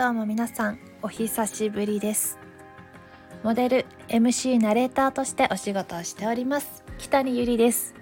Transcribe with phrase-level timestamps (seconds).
[0.00, 2.38] どうも皆さんお久しぶりです。
[3.42, 6.82] モデル MC ナレーターとしてお仕事をしております。
[6.96, 7.94] 北にゆりです。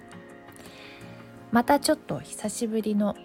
[1.51, 3.15] またちょっと久しぶりの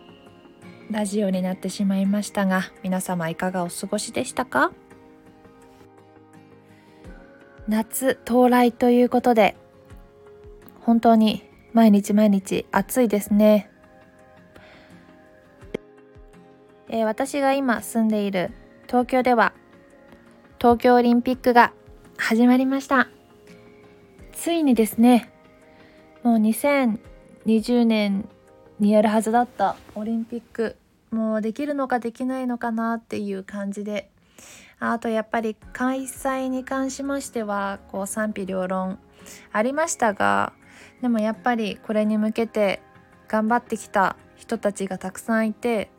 [0.90, 4.72] ラジオになってしまいましたが皆様いかがお過ごしでしたか？
[7.68, 9.56] 夏到来ということで
[10.80, 13.70] 本当に毎日毎日暑いですね。
[16.88, 18.50] えー、私が今住んでいる
[18.94, 19.52] 東京では
[20.60, 21.72] 東京オリンピックが
[22.16, 23.08] 始まりました。
[24.30, 25.32] ついにですね
[26.22, 28.28] もう2020年
[28.78, 30.76] にやるはずだったオリンピック
[31.10, 34.10] もうできるのかできないのかなっていう感じで
[34.78, 39.00] あとやっぱり開催に関しましてはこう賛否両論
[39.50, 40.52] ありましたが
[41.02, 42.80] でもやっぱりこれに向けて
[43.26, 45.90] 頑張ってきた人たちがたくさんいて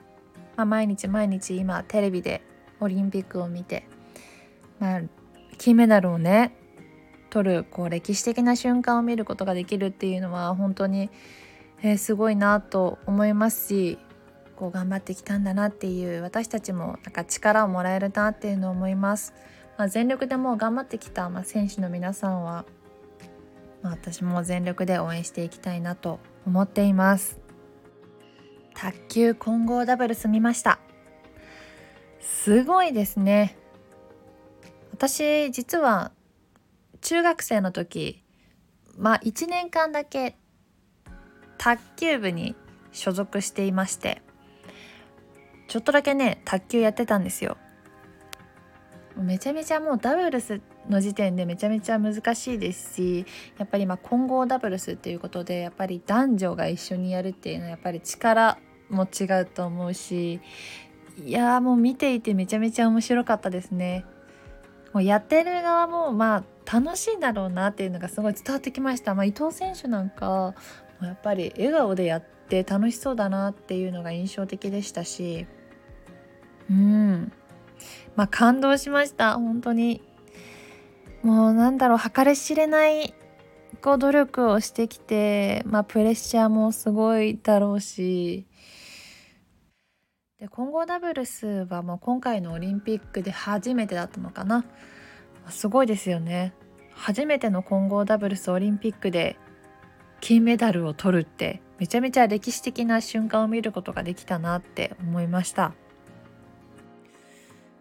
[0.55, 2.41] まあ、毎日毎日今テレビで
[2.85, 3.87] オリンピックを見て、
[4.79, 5.01] まあ、
[5.57, 6.55] 金メダルをね
[7.29, 11.09] 取るこう歴史的な瞬間を見ることができるっていうのは本当に、
[11.81, 13.99] えー、すごいなと思いますし
[14.55, 19.33] こう頑張ってきたんだなっていう私たちもなんか力をもらえるなっていうのを思います。
[19.77, 22.63] まあ、全力でもう頑張ってきた、まあ、選手の皆さんは、
[23.81, 27.45] まあ、私も全力で応援していきたいなと思っています。
[28.75, 30.79] 卓球混合ダブルス見ました
[32.25, 33.55] すごいですね。
[34.91, 36.11] 私実は
[37.01, 38.23] 中学生の時
[38.97, 40.35] まあ1年間だけ
[41.57, 42.55] 卓球部に
[42.91, 44.21] 所属していまして
[45.67, 47.57] ちょっとだけね卓球やってたんですよ。
[49.17, 53.25] めちゃめちゃもうダブルスの時点でめちゃめちゃ難しいですし
[53.57, 58.57] やっぱりま混合ダブルスっていうことでやっぱり男女が一緒にやるっていうのはやっぱり力
[58.89, 60.41] も違うと思うし
[61.23, 64.05] いやもう見ていてめちゃめちゃ面白かったですね。
[64.93, 69.13] もうやってる側もまあ楽しいんだろうなっていうのがすごい伝わってきました。
[69.15, 70.55] まあ、伊藤選手なんか
[71.01, 75.47] やっぱり笑顔でやって楽しそうだなっていうのが印象的でしたし。
[76.69, 77.31] うん。
[78.15, 79.35] まあ感動しました。
[79.35, 80.01] 本当に。
[81.23, 83.15] もうなんだろう計り知れない
[83.81, 88.45] こう努力をしてきてまあプレッシャーもすごいだろうし。
[90.39, 94.65] で混合ダブルスはもう今回のオリンピックで初めてだったのかな。
[95.49, 96.53] すごいですよね。
[96.93, 99.37] 初めての混合ダブルスオリンピックで
[100.19, 105.73] 金メダルを取るってめちゃめちゃ歴史的な瞬間を見ることができたなって思いました、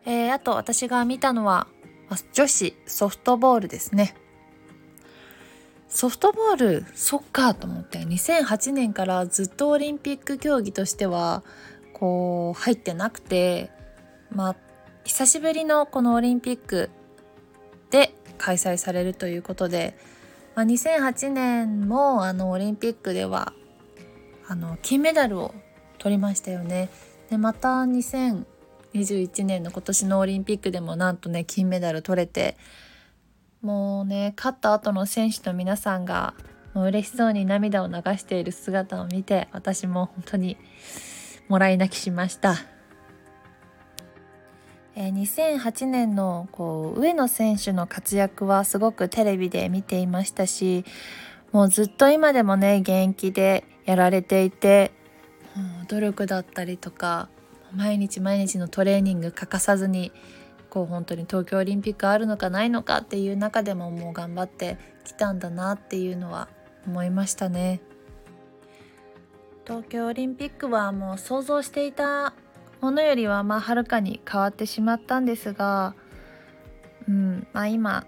[0.05, 1.69] えー、あと私が見たのは
[2.33, 4.15] 女子ソフトボールですね。
[5.89, 8.01] ソフトボールそっかと思って。
[8.01, 11.45] 2008年からずっとオリンピック競技としては
[11.95, 13.71] こう入ってなくて
[14.31, 14.57] まあ
[15.05, 16.91] 久しぶりのこのオリンピック
[17.91, 19.97] で開催されるということで、
[20.55, 23.53] まあ、2008年もあのオリンピックでは
[24.49, 25.55] あの金メダルを
[25.99, 26.91] 取りましたよね。
[27.31, 32.57] でまた2021年の今年のオリンピックでもなんとね金メダル取れて
[33.63, 36.35] もうね勝った後の選手の皆さんが
[36.75, 40.59] もう嬉しそうに涙を流している姿を見て私も本当に
[41.49, 42.57] もらい泣きしました。
[44.97, 50.85] え、2008年のこう上野選手の活躍はすごくテレビで見ていましたし
[51.51, 54.93] もうずっと今でもね現役でやられていて
[55.89, 57.29] 努力だったりとか
[57.75, 60.13] 毎日毎日のトレーニング欠かさずに
[60.71, 66.49] こう本当に東京オリンピックあるのかないのかっていう中でももう頑張ってきたんだなっていうのは
[66.87, 67.81] 思いましたね。
[69.67, 72.35] 東京オリンピックはもう想像していた
[72.83, 75.95] ものよりはまあはるかに変わってしまったんですが、
[77.09, 78.07] うんまあ、今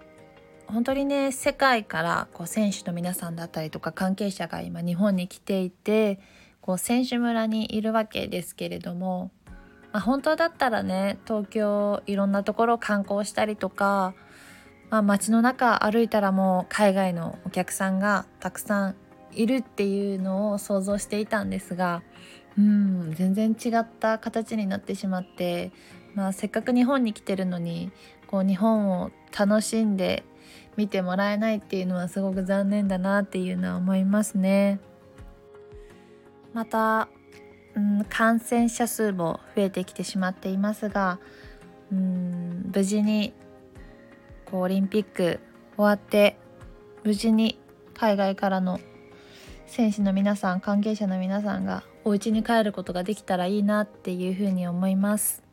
[0.67, 6.21] 本当にね世界からこう選手の皆さんだったりとか関係者が今日本に来ていて
[6.61, 9.31] こう選手村にいるわけですけれども、
[9.93, 14.15] まあ、本当だったらね東京いろんなところ観光したりとか、
[14.91, 18.97] まあ、街の中歩いたらもう海外のお客さんがたくさん
[19.37, 22.03] いるっていうのを想像していたんですが
[22.59, 25.73] うん全然違った形になってしまって、
[26.15, 27.93] まあ、せっかく日本に来てるのに
[28.27, 30.25] こう日本を楽しんで
[30.77, 34.79] 見てもらえないっていうのはすごく残念だなっていうのは思いますね。
[36.53, 37.09] また、
[37.75, 41.19] うん、感染者数も増えてきてしまっていますが
[41.93, 43.35] うん無事に
[44.47, 45.41] こうオリンピック
[45.77, 46.39] 終わって
[47.05, 47.59] 無事に
[47.95, 48.81] 海外からの
[49.67, 55.47] 選手の皆さん関係者の皆さんがお家に帰ることができたらいいなっていうふうに思います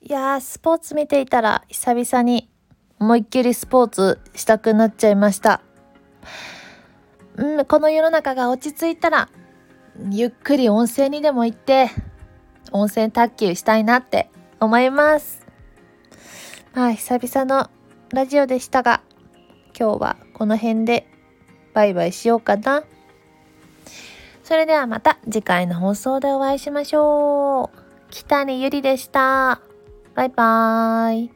[0.00, 2.48] いや、スポーツ見ていたら久々に
[3.00, 5.60] 思いっきりスポーツしたくなっちゃいました。
[7.36, 9.28] うん、この世の中が落ち着いたら、
[10.10, 11.90] ゆっくり温泉にでも行って、
[12.70, 14.30] 温泉卓球したいなって
[14.60, 15.44] 思います。
[16.74, 17.70] まあ、久々の
[18.12, 19.02] ラジオでしたが、
[19.78, 21.08] 今日はこの辺で
[21.78, 22.82] バイバイしようかな。
[24.42, 27.78] それではまた次回の放送でお会いしましょう。
[28.10, 29.60] 北にゆりでした。
[30.16, 31.30] バイバーイ。